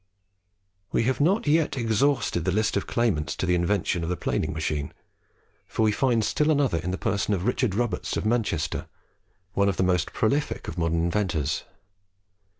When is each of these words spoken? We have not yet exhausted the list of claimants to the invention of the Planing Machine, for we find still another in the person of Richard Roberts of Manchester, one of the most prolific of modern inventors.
We 0.91 1.03
have 1.03 1.21
not 1.21 1.45
yet 1.45 1.77
exhausted 1.77 2.43
the 2.43 2.51
list 2.51 2.75
of 2.75 2.87
claimants 2.87 3.35
to 3.35 3.45
the 3.45 3.53
invention 3.53 4.01
of 4.01 4.09
the 4.09 4.17
Planing 4.17 4.51
Machine, 4.51 4.93
for 5.67 5.83
we 5.83 5.91
find 5.91 6.25
still 6.25 6.49
another 6.49 6.79
in 6.79 6.89
the 6.89 6.97
person 6.97 7.35
of 7.35 7.45
Richard 7.45 7.75
Roberts 7.75 8.17
of 8.17 8.25
Manchester, 8.25 8.87
one 9.53 9.69
of 9.69 9.77
the 9.77 9.83
most 9.83 10.11
prolific 10.11 10.67
of 10.67 10.75
modern 10.75 11.01
inventors. 11.03 11.65